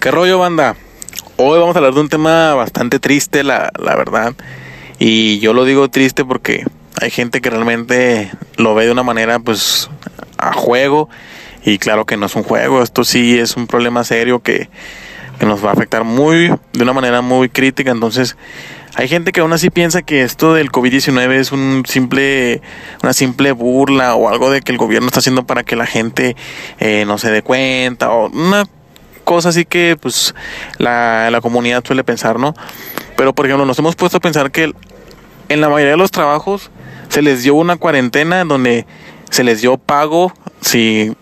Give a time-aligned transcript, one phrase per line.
[0.00, 0.76] ¿Qué rollo, banda?
[1.36, 4.34] Hoy vamos a hablar de un tema bastante triste, la, la verdad.
[4.98, 6.64] Y yo lo digo triste porque
[7.00, 9.90] hay gente que realmente lo ve de una manera, pues,
[10.38, 11.08] a juego.
[11.64, 14.68] Y claro que no es un juego, esto sí es un problema serio que,
[15.40, 17.90] nos va a afectar muy, de una manera muy crítica.
[17.90, 18.36] Entonces,
[18.94, 22.62] hay gente que aún así piensa que esto del COVID-19 es un simple,
[23.02, 26.36] una simple burla o algo de que el gobierno está haciendo para que la gente
[26.78, 28.64] eh, no se dé cuenta o una
[29.26, 30.34] cosa así que pues
[30.78, 32.54] la, la comunidad suele pensar, ¿no?
[33.16, 34.72] Pero por ejemplo, nos hemos puesto a pensar que
[35.48, 36.70] en la mayoría de los trabajos
[37.08, 38.86] se les dio una cuarentena en donde
[39.30, 41.12] se les dio pago si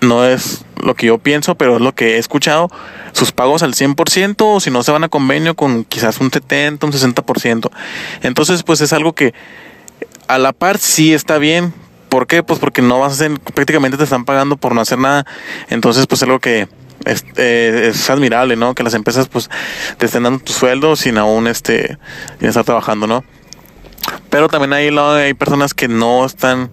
[0.00, 2.68] no es lo que yo pienso, pero es lo que he escuchado,
[3.12, 6.84] sus pagos al 100% o si no se van a convenio con quizás un 70,
[6.84, 7.70] un 60%.
[8.22, 9.32] Entonces, pues es algo que
[10.26, 11.72] a la par sí está bien.
[12.08, 12.42] ¿Por qué?
[12.42, 15.24] Pues porque no vas a hacer, prácticamente te están pagando por no hacer nada.
[15.70, 16.68] Entonces, pues es algo que
[17.04, 18.74] es, eh, es, admirable, ¿no?
[18.74, 19.50] Que las empresas pues
[19.98, 21.98] te estén dando tu sueldo sin aún este,
[22.38, 23.24] sin estar trabajando, ¿no?
[24.30, 26.70] Pero también hay, hay personas que no están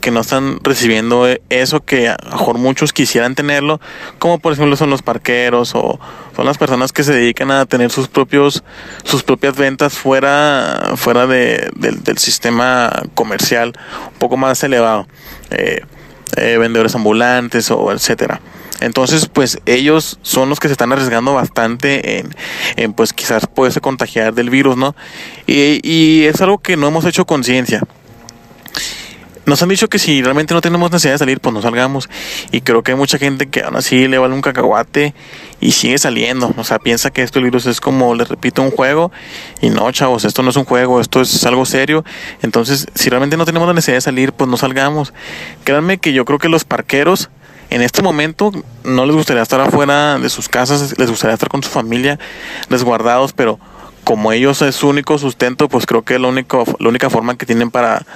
[0.00, 3.80] que no están recibiendo eso que a lo mejor muchos quisieran tenerlo,
[4.18, 5.98] como por ejemplo son los parqueros o
[6.36, 8.64] son las personas que se dedican a tener sus propios
[9.02, 13.72] sus propias ventas fuera fuera de, del sistema comercial
[14.12, 15.06] un poco más elevado,
[15.50, 15.80] eh,
[16.36, 18.42] eh, vendedores ambulantes o etcétera.
[18.80, 22.34] Entonces, pues ellos son los que se están arriesgando bastante en,
[22.76, 24.94] en pues quizás poderse contagiar del virus, ¿no?
[25.46, 27.80] Y, y es algo que no hemos hecho conciencia.
[29.46, 32.08] Nos han dicho que si realmente no tenemos necesidad de salir, pues no salgamos.
[32.50, 35.14] Y creo que hay mucha gente que aún así le vale un cacahuate
[35.60, 36.54] y sigue saliendo.
[36.56, 39.12] O sea, piensa que esto el virus es como, les repito, un juego.
[39.60, 42.06] Y no, chavos, esto no es un juego, esto es algo serio.
[42.40, 45.12] Entonces, si realmente no tenemos la necesidad de salir, pues no salgamos.
[45.64, 47.28] Créanme que yo creo que los parqueros
[47.74, 48.52] en este momento
[48.84, 52.20] no les gustaría estar afuera de sus casas, les gustaría estar con su familia
[52.70, 53.58] resguardados, pero
[54.04, 57.36] como ellos es su único sustento, pues creo que es la única, la única forma
[57.36, 58.06] que tienen para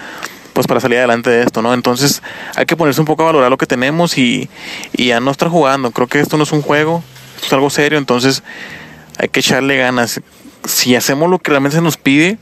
[0.52, 1.74] pues para salir adelante de esto, ¿no?
[1.74, 2.22] Entonces
[2.54, 4.48] hay que ponerse un poco a valorar lo que tenemos y,
[4.92, 5.90] y a no estar jugando.
[5.90, 7.02] Creo que esto no es un juego,
[7.44, 8.44] es algo serio, entonces
[9.18, 10.20] hay que echarle ganas.
[10.64, 12.38] Si hacemos lo que realmente se nos pide,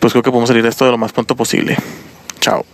[0.00, 1.76] pues creo que podemos salir de esto de lo más pronto posible.
[2.40, 2.64] Chao.